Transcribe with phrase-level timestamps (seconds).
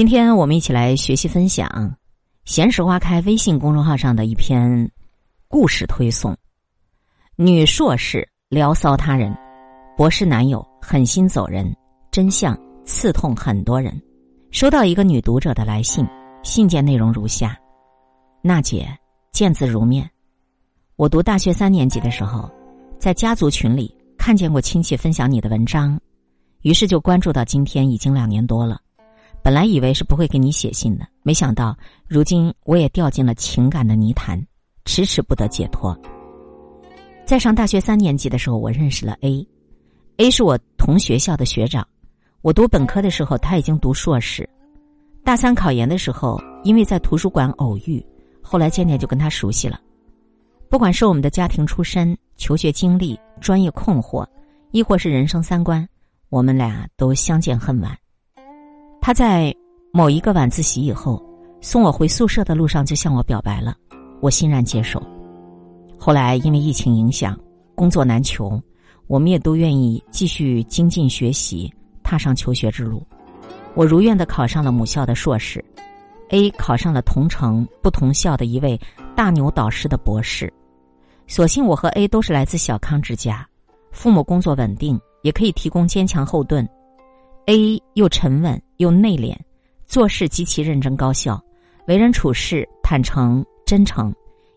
[0.00, 1.68] 今天我们一起来学习分享
[2.46, 4.90] 《闲时花开》微信公众号上的一篇
[5.46, 6.34] 故事推送：
[7.36, 9.36] 女硕士聊骚他人，
[9.98, 11.70] 博士男友狠心走人，
[12.10, 13.94] 真相刺痛很多人。
[14.50, 16.08] 收到一个女读者的来信，
[16.42, 17.54] 信件内容如下：
[18.40, 18.88] 娜姐
[19.32, 20.10] 见字如面。
[20.96, 22.50] 我读大学三年级的时候，
[22.98, 26.00] 在家族群里看见过亲戚分享你的文章，
[26.62, 28.80] 于是就关注到今天，已经两年多了。
[29.42, 31.76] 本来以为是不会给你写信的，没想到
[32.06, 34.40] 如今我也掉进了情感的泥潭，
[34.84, 35.98] 迟迟不得解脱。
[37.24, 41.86] 在上大学三年级的时候，我认识了 A，A 是我同学校的学长。
[42.42, 44.48] 我读本科的时候，他已经读硕士。
[45.24, 48.04] 大三考研的时候，因为在图书馆偶遇，
[48.42, 49.80] 后来渐渐就跟他熟悉了。
[50.68, 54.26] 不管是我们的家庭出身、求学经历、专业困惑，
[54.70, 55.86] 亦或是人生三观，
[56.28, 57.96] 我们俩都相见恨晚。
[59.00, 59.54] 他在
[59.92, 61.20] 某一个晚自习以后，
[61.60, 63.74] 送我回宿舍的路上就向我表白了，
[64.20, 65.02] 我欣然接受。
[65.98, 67.38] 后来因为疫情影响，
[67.74, 68.60] 工作难求，
[69.06, 73.02] 我们也都愿意继续精进学习，踏上求学之路。
[73.74, 75.64] 我如愿的考上了母校的硕士
[76.28, 78.78] ，A 考上了同城不同校的一位
[79.16, 80.52] 大牛导师的博士。
[81.26, 83.48] 所幸我和 A 都是来自小康之家，
[83.92, 86.68] 父母工作稳定，也可以提供坚强后盾。
[87.46, 89.36] A 又沉稳又内敛，
[89.84, 91.38] 做事极其认真高效，
[91.86, 94.10] 为人处事坦诚真诚，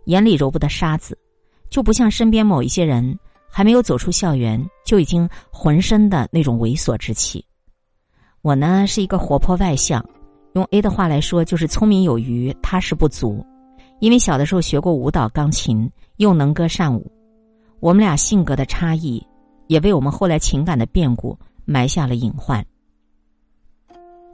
[0.05, 1.17] 眼里揉不得沙子，
[1.69, 3.19] 就不像身边某一些人
[3.51, 7.43] 还没有走出校园就已经浑身的那种猥琐之气。
[8.41, 10.03] 我呢是一个活泼外向，
[10.53, 13.45] 用 A 的话来说就是聪明有余，踏实不足。
[13.99, 17.11] 因为小的时候学过舞蹈、钢琴，又能歌善舞，
[17.81, 19.21] 我们俩性格的差异，
[19.67, 22.65] 也为我们后来情感的变故埋下了隐患。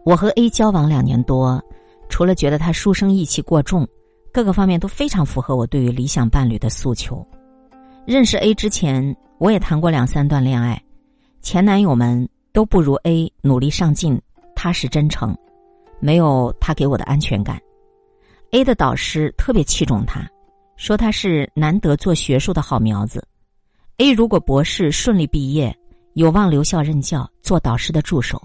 [0.09, 1.63] 我和 A 交往两年多，
[2.09, 3.87] 除了觉得他书生意气过重，
[4.33, 7.23] 各个方面都非常符合我对于理想伴侣的诉求。
[8.07, 10.83] 认识 A 之前，我也谈过两三段恋爱，
[11.43, 14.19] 前男友们都不如 A 努力上进、
[14.55, 15.37] 踏实真诚，
[15.99, 17.61] 没有他给我的安全感。
[18.49, 20.27] A 的导师特别器重他，
[20.75, 23.23] 说他是难得做学术的好苗子。
[23.97, 25.71] A 如果博士顺利毕业，
[26.15, 28.41] 有望留校任教，做导师的助手。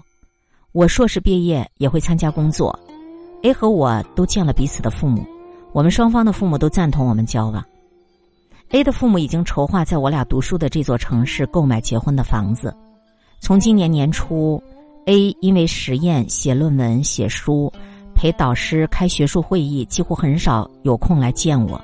[0.75, 2.77] 我硕士毕业也会参加工作
[3.43, 5.25] ，A 和我都见了彼此的父母，
[5.71, 7.63] 我们双方的父母都赞同我们交往。
[8.71, 12.75] A 的父母已经筹划在我俩读书的这座城市购买结婚的房子。
[13.39, 14.61] 从今年年初
[15.05, 17.71] ，A 因为实验、写论文、写书，
[18.13, 21.81] 陪导师开学术会议，几乎很少有空来见我。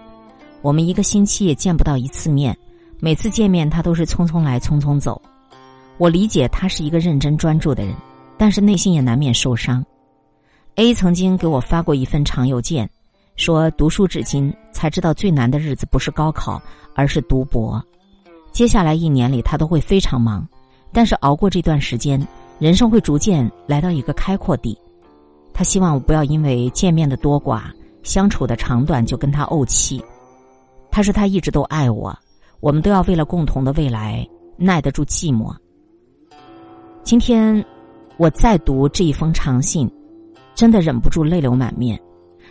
[0.61, 2.53] 我们一个星期也见不到一次面，
[2.99, 5.21] 每次见面他都是匆匆来匆匆走。
[5.97, 7.95] 我理解他是一个认真专注的人。
[8.41, 9.85] 但是内心也难免受伤。
[10.73, 12.89] A 曾经给我发过一份长邮件，
[13.35, 16.59] 说读书至今才知道最难的日子不是高考，
[16.95, 17.79] 而是读博。
[18.51, 20.43] 接下来一年里他都会非常忙，
[20.91, 22.19] 但是熬过这段时间，
[22.57, 24.75] 人生会逐渐来到一个开阔地。
[25.53, 27.65] 他希望我不要因为见面的多寡、
[28.01, 30.03] 相处的长短就跟他怄气。
[30.89, 32.17] 他说他一直都爱我，
[32.59, 34.27] 我们都要为了共同的未来
[34.57, 35.55] 耐得住寂寞。
[37.03, 37.63] 今天。
[38.17, 39.89] 我再读这一封长信，
[40.53, 41.99] 真的忍不住泪流满面。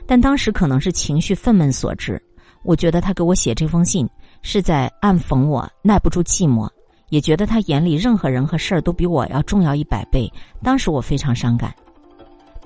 [0.06, 2.20] 但当时可能是情绪愤懑所致，
[2.64, 4.08] 我觉得他给我写这封信
[4.42, 6.68] 是在暗讽我耐不住寂寞，
[7.10, 10.30] 也觉得他眼里任何人和事儿都比我要重要一百倍。
[10.62, 11.72] 当时我非常伤感，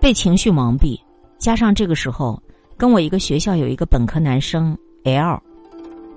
[0.01, 0.99] 被情绪蒙蔽，
[1.39, 2.41] 加上这个时候
[2.77, 5.39] 跟我一个学校有一个本科男生 L，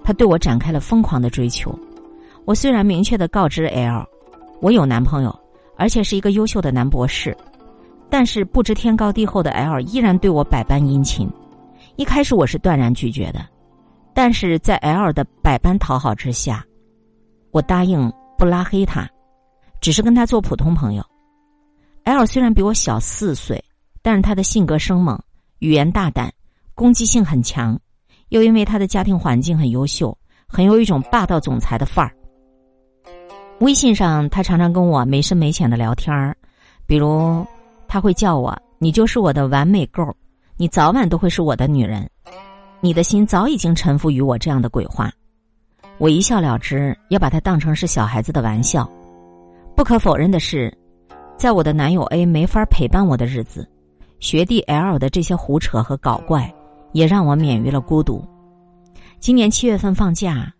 [0.04, 1.78] 他对我展开了疯狂的追求。
[2.46, 4.06] 我虽然明确的告知 L，
[4.62, 5.40] 我有男朋友。
[5.78, 7.36] 而且是一个优秀的男博士，
[8.10, 11.30] 但是不知天高地厚的 L 依然对我百般殷勤。
[11.96, 13.46] 一开始我是断然拒绝的，
[14.14, 16.66] 但是在 L 的百般讨好之下，
[17.52, 19.08] 我答应不拉黑他，
[19.80, 21.04] 只是跟他做普通朋友。
[22.04, 23.64] L 虽然比我小四岁，
[24.02, 25.20] 但是他的性格生猛，
[25.60, 26.34] 语言大胆，
[26.74, 27.80] 攻击性很强，
[28.30, 32.17] 又因为他的家庭环境很优秀，很有一种霸道总裁的范儿。
[33.60, 36.38] 微信上，他常常跟我没深没浅的聊天儿，
[36.86, 37.44] 比如
[37.88, 42.08] 他会叫我“你就是我的完美 girl，”，你早晚都会是我的女人，
[42.82, 45.12] 你的心早已经臣服于我这样的鬼话，
[45.98, 48.88] 我一笑了之，也把他当成是小孩子的玩笑。
[49.76, 50.72] 不可否认的是，
[51.36, 53.68] 在我的男友 A 没法陪伴我的日子，
[54.20, 56.54] 学弟 L 的这些胡扯和搞怪，
[56.92, 58.24] 也让我免于了孤独。
[59.20, 60.54] 今年七月份放假。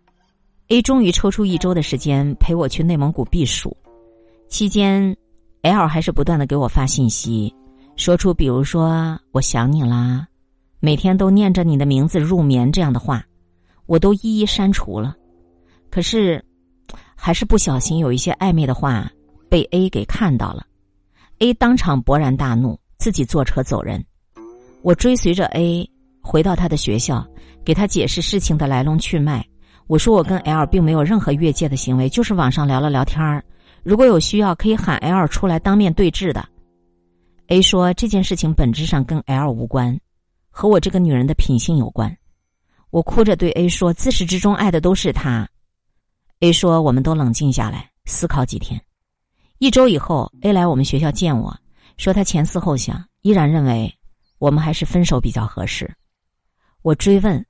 [0.68, 3.74] A 终于抽出一周的时间陪我去内蒙古避暑，
[4.50, 5.16] 期间
[5.62, 7.54] ，L 还是不断的给我发信息，
[7.96, 10.28] 说出比如说“我想你啦”，
[10.78, 13.24] 每天都念着你的名字入眠这样的话，
[13.86, 15.16] 我都一一删除了。
[15.90, 16.44] 可是，
[17.16, 19.10] 还是不小心有一些暧昧的话
[19.48, 20.66] 被 A 给看到了
[21.38, 24.04] ，A 当场勃然大怒，自己坐车走人。
[24.82, 25.90] 我追随着 A
[26.20, 27.26] 回到他的学校，
[27.64, 29.42] 给他解释事情的来龙去脉。
[29.88, 33.42] 我说我跟 L 并没有任何越界的行为，就是网上聊了聊天儿。
[33.82, 36.46] 如果有需要，可以喊 L 出来当面对质的。
[37.46, 39.98] A 说这件事情本质上跟 L 无关，
[40.50, 42.14] 和我这个女人的品性有关。
[42.90, 45.48] 我哭着对 A 说：“自始至终爱的都是他。
[46.40, 48.78] ”A 说：“我们都冷静下来，思考几天。
[49.58, 51.56] 一周以后，A 来我们学校见我，
[51.96, 53.92] 说他前思后想，依然认为。”
[54.38, 55.92] 我们还是分手比较合适。
[56.82, 57.44] 我追问：“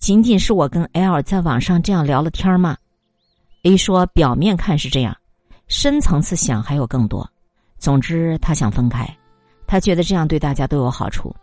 [0.00, 2.74] 仅仅是我跟 L 在网上这样聊了天吗
[3.64, 5.14] ？”A 说：“表面看是这样，
[5.68, 7.30] 深层次想还有更多。
[7.78, 9.06] 总之，他想分开，
[9.66, 11.36] 他觉得这样对大家都有好处。”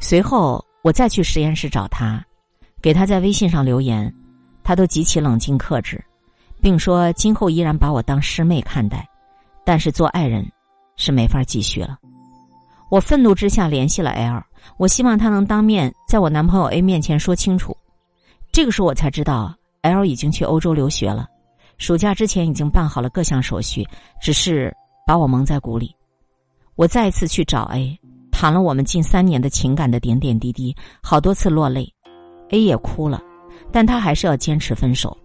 [0.00, 2.24] 随后，我再去实验室找他，
[2.80, 4.12] 给他在微信上留言，
[4.64, 6.02] 他都极其冷静克制，
[6.62, 9.06] 并说今后依然把我当师妹看待，
[9.62, 10.50] 但是做爱人
[10.96, 11.98] 是没法继续了。
[12.90, 14.42] 我愤怒之下联系了 L，
[14.76, 17.76] 我希望他能当面在我男朋友 A 面前说清楚。
[18.52, 21.26] 这个时候我才知道 L 已经去欧洲留学了，
[21.76, 23.86] 暑假之前已经办好了各项手续，
[24.20, 24.74] 只是
[25.06, 25.94] 把我蒙在鼓里。
[26.74, 27.98] 我再次去找 A，
[28.30, 31.92] 谈了我们近三年的情感的点点滴滴，好多次落泪
[32.50, 33.20] ，A 也哭了，
[33.72, 35.16] 但他还是要坚持分手。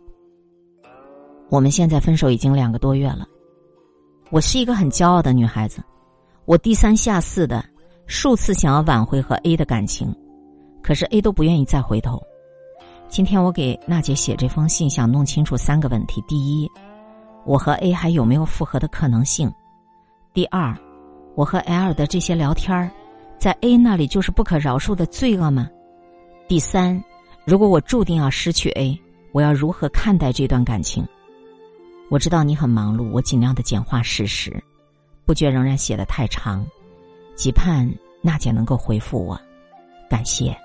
[1.49, 3.27] 我们现在分手已经两个多月了，
[4.31, 5.83] 我是一个很骄傲的女孩子。
[6.45, 7.63] 我低三下四的
[8.05, 10.13] 数次想要挽回和 A 的感情，
[10.81, 12.21] 可是 A 都不愿意再回头。
[13.07, 16.69] 今天我给娜姐写这封信，想弄清楚三个问题：第一，
[17.45, 19.49] 我和 A 还有没有复合的可能性；
[20.33, 20.75] 第二，
[21.35, 22.91] 我和 L 的这些聊天
[23.37, 25.69] 在 A 那里就是不可饶恕的罪恶吗？
[26.47, 27.01] 第三，
[27.45, 28.99] 如果我注定要失去 A，
[29.31, 31.05] 我要如何看待这段感情？
[32.09, 34.61] 我知道你很忙碌，我尽量的简化事实。
[35.25, 36.65] 不觉仍然写的太长，
[37.35, 37.89] 期盼
[38.21, 39.39] 娜姐能够回复我，
[40.09, 40.55] 感谢。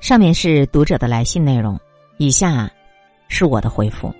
[0.00, 1.78] 上面是读者的来信内容，
[2.16, 2.70] 以下
[3.28, 4.12] 是我的回复。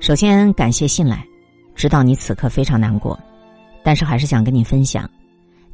[0.00, 1.24] 首先感谢信来，
[1.74, 3.18] 知道你此刻非常难过，
[3.82, 5.08] 但是还是想跟你分享，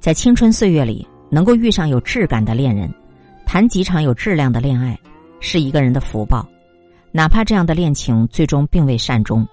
[0.01, 2.93] 在青春岁月里能够遇上有质感的恋人，
[3.47, 4.99] 谈几场有质量的恋爱，
[5.41, 6.47] 是一个人的福报。
[7.13, 9.47] 哪怕这样的恋情最终并未善终，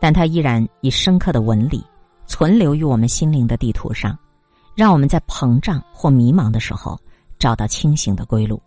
[0.00, 1.84] 但它依然以深刻的纹理。
[2.26, 4.18] 存留于我们心灵的地图上，
[4.74, 6.98] 让我们在膨胀或迷茫的时候
[7.38, 8.60] 找到清醒的归路。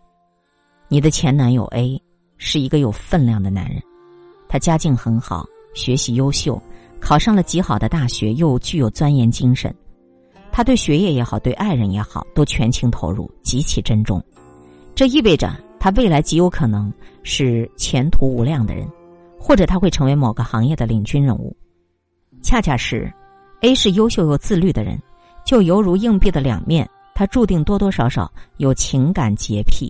[0.88, 2.02] 你的前男友 A
[2.38, 3.82] 是一个有分量的男人，
[4.48, 6.62] 他家境很好，学习优秀，
[7.02, 9.74] 考上了极好的大学，又具有钻研精神。
[10.52, 14.24] 他对学业也好，对爱人也好，都全情投入，极其珍重。
[14.96, 18.88] 这意味着他未来极有可能是前途无量的人，
[19.38, 21.56] 或者他会成为某个行业的领军人物。
[22.42, 23.12] 恰恰是。
[23.62, 25.02] A 是优秀又自律的人，
[25.48, 29.90] 就犹如硬币的两面，他注定多多少少有情感洁癖。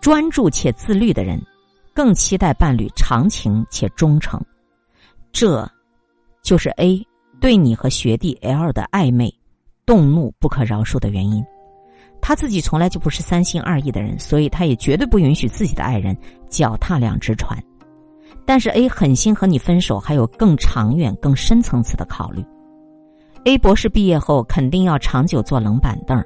[0.00, 1.38] 专注且自律的人，
[1.92, 4.40] 更期待伴侣长情且忠诚。
[5.32, 5.70] 这，
[6.42, 7.06] 就是 A
[7.38, 9.30] 对你和学弟 L 的暧昧、
[9.84, 11.44] 动怒不可饶恕的原因。
[12.18, 16.16] 他自己从来就不是三心二意的人，所以他也绝对不允许自己的爱人
[16.48, 17.62] 脚踏两只船。
[18.46, 22.42] 但是 A 狠心和你分手，还有更长远、更深层次的考虑。
[23.48, 26.22] A 博士毕业后肯定要长久坐冷板凳，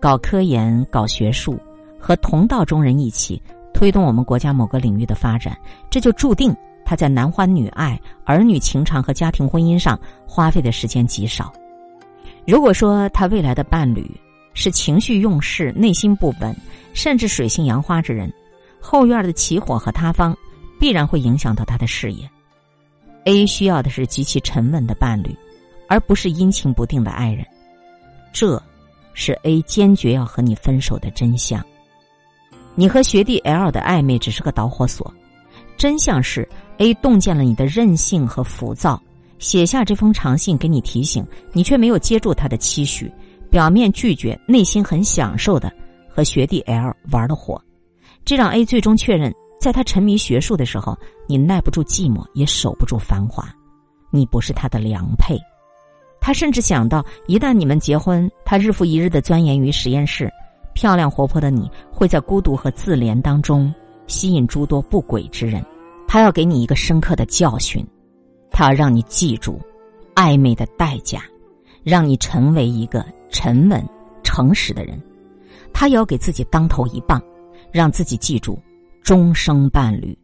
[0.00, 1.56] 搞科研、搞学术，
[1.96, 3.40] 和同道中人一起
[3.72, 5.56] 推动我们国家某个领域的发展。
[5.88, 6.52] 这就注定
[6.84, 9.96] 他在男欢女爱、儿女情长和家庭婚姻上
[10.26, 11.52] 花费的时间极少。
[12.44, 14.10] 如果说他未来的伴侣
[14.52, 16.52] 是情绪用事、内心不稳，
[16.92, 18.28] 甚至水性杨花之人，
[18.80, 20.36] 后院的起火和塌方。
[20.80, 22.28] 必然会影响到他的事业。
[23.24, 25.34] A 需要的是极其沉稳的伴侣，
[25.88, 27.46] 而不是阴晴不定的爱人。
[28.32, 28.62] 这，
[29.14, 31.64] 是 A 坚决要和你分手的真相。
[32.74, 35.10] 你和学弟 L 的暧昧只是个导火索，
[35.76, 36.46] 真相是
[36.78, 39.00] A 洞见了你的任性和浮躁，
[39.38, 43.10] 写下这封长信给你提醒，你却没有接住他的期许，
[43.50, 45.72] 表面拒绝，内心很享受的
[46.08, 47.58] 和学弟 L 玩的火，
[48.24, 49.32] 这让 A 最终确认。
[49.58, 53.48] 在他沉迷学术的时候，你耐不住寂寞，也守不住繁华，
[54.10, 55.36] 你不是他的良配。
[56.26, 60.28] 他甚至想到，一旦你们结婚，他日复一日的钻研于实验室，
[60.74, 63.72] 漂亮活泼的你会在孤独和自怜当中
[64.08, 65.64] 吸引诸多不轨之人。
[66.08, 67.86] 他要给你一个深刻的教训，
[68.50, 69.60] 他要让你记住
[70.16, 71.22] 暧昧的代价，
[71.84, 73.80] 让你成为一个沉稳、
[74.24, 75.00] 诚实的人，
[75.72, 77.22] 他也要给自己当头一棒，
[77.70, 78.58] 让自己记住
[79.00, 80.18] 终生伴侣，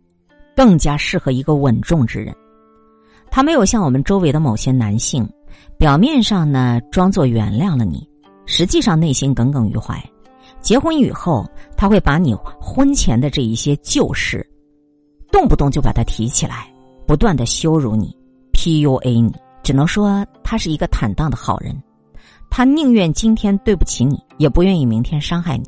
[0.56, 2.34] 更加适合一个稳重之人。
[3.30, 5.24] 他没有像我们周围的某些男性，
[5.78, 8.08] 表面上呢装作原谅了你，
[8.46, 10.02] 实际上内心耿耿于怀。
[10.60, 14.46] 结婚以后，他会把你婚前的这一些旧事，
[15.30, 16.72] 动不动就把它提起来，
[17.06, 18.16] 不断的羞辱你
[18.52, 19.32] ，PUA 你。
[19.62, 21.80] 只能说他是一个坦荡的好人，
[22.50, 25.64] 他宁愿今天对不起你，也不愿意明天伤害你。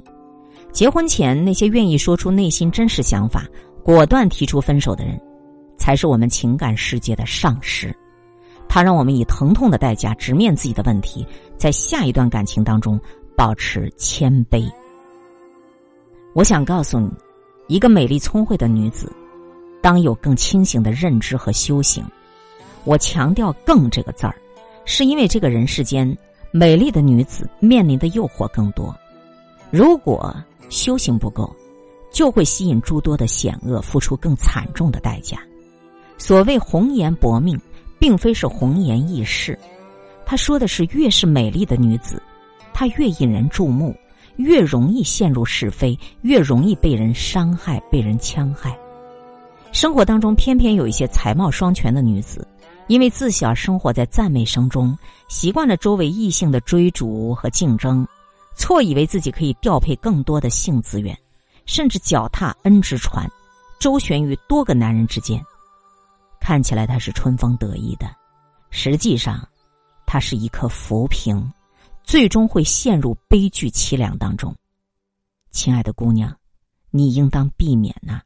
[0.73, 3.47] 结婚前那些愿意说出内心真实想法、
[3.85, 5.21] 果断提出分手的人。
[5.77, 7.95] 才是我们情感世界的上师，
[8.75, 11.25] 他让我们以疼痛的代价直面自己的问题，
[11.57, 13.01] 在下一段感情当中
[13.37, 14.69] 保持谦卑。
[16.33, 17.09] 我想告诉你，
[17.69, 19.13] 一个美丽聪慧的女子，
[19.81, 22.05] 当有更清醒的认知和修行。
[22.83, 24.35] 我强调“更”这个字儿，
[24.85, 26.05] 是因为这个人世间
[26.51, 28.93] 美丽的女子面临的诱惑更多，
[29.71, 30.35] 如果
[30.69, 31.55] 修行不够，
[32.11, 35.39] 就会吸引诸多的险恶，付出更惨重的代价。
[36.19, 37.57] 所谓红颜薄命，
[37.99, 39.59] 并非是红颜易逝。
[40.27, 42.23] 他说的是，越是美丽的女子，
[42.73, 43.95] 她越引人注目，
[44.37, 48.77] 越容易陷入是非，越容易被人伤害、被人戕害。
[49.71, 52.47] 生活当中，偏偏有一些才貌双全的女子，
[52.87, 54.97] 因为自小生活在赞美声中，
[55.29, 58.07] 习惯了周围异性的追逐和竞争，
[58.57, 61.17] 错以为自己可以调配更多的性资源，
[61.67, 63.29] 甚至脚踏恩之船，
[63.79, 65.45] 周旋于多个男人之间。
[66.45, 68.07] 看起来他是春风得意的，
[68.69, 69.49] 实际上，
[70.05, 71.51] 他是一颗浮萍，
[72.03, 74.55] 最终会陷入悲剧凄凉当中。
[75.51, 76.37] 亲爱的姑娘，
[76.91, 78.21] 你应当避免呐。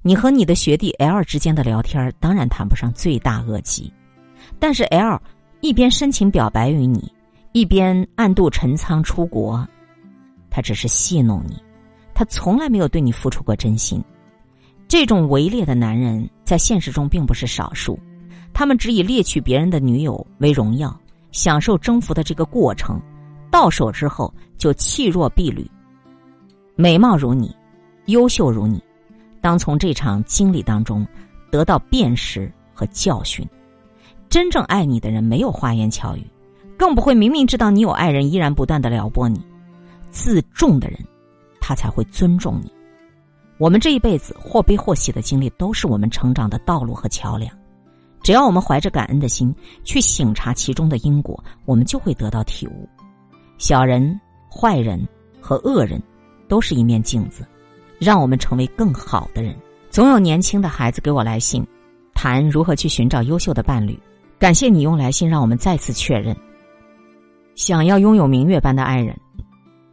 [0.00, 3.92] 你和你的学弟 L 之间的聊天，当然谈不上罪大恶极，
[4.58, 5.20] 但是 L
[5.60, 7.12] 一边深情表白于你，
[7.52, 9.68] 一边暗度陈仓出国，
[10.48, 11.62] 他只是戏弄你，
[12.14, 14.02] 他从来没有对你付出过真心。
[14.88, 17.98] 这种伪劣的男人在现实中并不是少数，
[18.52, 20.94] 他们只以猎取别人的女友为荣耀，
[21.30, 23.00] 享受征服的这个过程，
[23.50, 25.66] 到手之后就弃若敝履。
[26.76, 27.56] 美貌如你，
[28.04, 28.84] 优秀如你，
[29.40, 31.06] 当从这场经历当中
[31.50, 33.48] 得到辨识和教训。
[34.28, 36.26] 真正爱你的人没有花言巧语，
[36.76, 39.40] 更不会明明知道你有爱人依然不断的撩拨你。
[40.10, 40.98] 自重的人，
[41.62, 42.70] 他才会尊重你。
[43.62, 47.48] 我们这一辈子或悲或喜的经历，都是我们成长的道路和桥梁。
[48.20, 49.54] 只要我们怀着感恩的心
[49.84, 52.88] 去醒察其中的因果，我们就会得到体悟。
[53.58, 55.06] 小人、坏人
[55.40, 56.02] 和恶人，
[56.48, 57.46] 都是一面镜子，
[58.00, 59.56] 让我们成为更好的人。
[59.90, 61.64] 总有年轻的孩子给我来信，
[62.14, 63.96] 谈如何去寻找优秀的伴侣。
[64.40, 66.36] 感谢你用来信让我们再次确认：
[67.54, 69.16] 想要拥有明月般的爱人，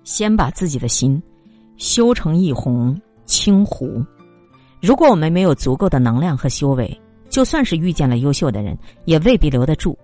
[0.03, 1.21] 先把自己的心
[1.77, 2.99] 修成一泓。
[3.29, 4.03] 清湖，
[4.81, 9.95] 如果我们没有足够的能量和修为，就算是遇见了优秀的人，也未必留得住。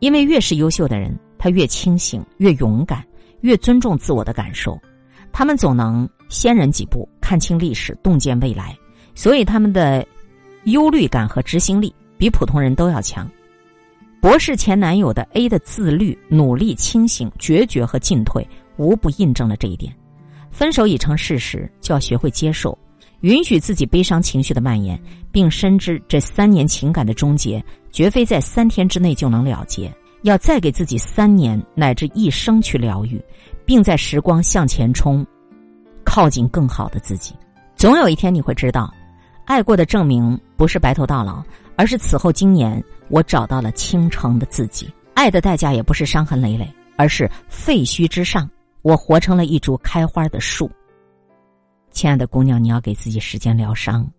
[0.00, 3.02] 因为越是优秀的人，他越清醒、越勇敢、
[3.40, 4.78] 越尊重自我的感受，
[5.32, 8.76] 他们总能先人几步看清历史、洞见未来，
[9.14, 10.06] 所以他们的
[10.64, 13.26] 忧虑感和执行力比普通人都要强。
[14.20, 18.46] 博士前男友的 A 的自律、努力、清醒、决绝和进退，
[18.76, 19.90] 无不印证了这一点。
[20.58, 22.76] 分手已成事实，就要学会接受，
[23.20, 25.00] 允许自己悲伤情绪的蔓延，
[25.30, 29.88] 并深知这三年情感的终结绝非在三天之内就能了结。
[30.22, 33.22] 要再给自己三年乃至一生去疗愈，
[33.64, 35.24] 并在时光向前冲，
[36.02, 37.36] 靠近更好的自己。
[37.76, 38.92] 总有一天你会知道，
[39.44, 41.40] 爱过的证明不是白头到老，
[41.76, 44.92] 而是此后今年我找到了倾城的自己。
[45.14, 48.50] 爱的代价也不是伤痕累累，而是废墟之上。
[48.88, 50.70] 我活成了一株开花的树。
[51.90, 54.10] 亲爱的姑娘，你要给自己时间疗伤，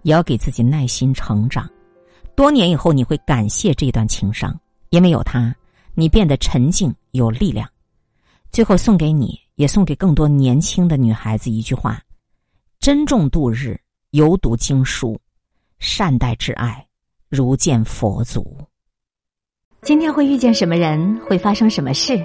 [0.00, 1.68] 也要给自己耐心成长。
[2.34, 5.54] 多年以后，你会感谢这段情伤，因为有它，
[5.92, 7.68] 你变得沉静有力量。
[8.50, 12.00] 最后，送给你，也送给更多年轻的女孩子一句话：
[12.80, 13.78] 珍重度日，
[14.12, 15.14] 犹读经书；
[15.78, 16.86] 善待挚爱，
[17.28, 18.56] 如见佛祖。
[19.82, 21.20] 今天会遇见什么人？
[21.26, 22.24] 会发生什么事？